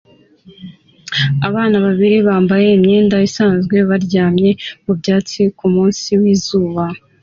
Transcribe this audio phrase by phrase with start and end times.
[1.47, 4.49] Abana babiri bambaye imyenda isanzwe baryamye
[4.85, 6.83] mubyatsi kumunsi wizuba